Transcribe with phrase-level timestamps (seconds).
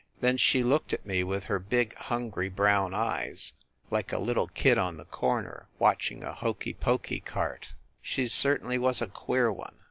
[0.19, 3.53] Then she looked at me with her big, hungry, brown eyes,
[3.91, 7.73] like a little kid on the corner watching a hokey pokey cart.
[8.01, 9.75] She certainly was a queer one.